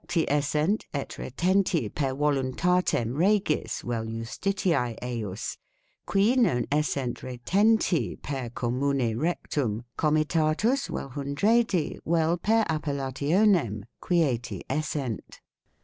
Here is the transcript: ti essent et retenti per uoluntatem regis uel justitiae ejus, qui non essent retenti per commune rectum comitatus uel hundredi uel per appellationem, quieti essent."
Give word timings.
ti 0.07 0.27
essent 0.31 0.87
et 0.95 1.09
retenti 1.19 1.87
per 1.87 2.15
uoluntatem 2.15 3.15
regis 3.15 3.83
uel 3.83 4.05
justitiae 4.09 4.97
ejus, 4.99 5.59
qui 6.07 6.35
non 6.35 6.65
essent 6.71 7.21
retenti 7.21 8.19
per 8.19 8.49
commune 8.49 9.15
rectum 9.15 9.83
comitatus 9.99 10.89
uel 10.89 11.09
hundredi 11.11 11.99
uel 12.03 12.35
per 12.41 12.65
appellationem, 12.67 13.83
quieti 14.01 14.63
essent." 14.67 15.39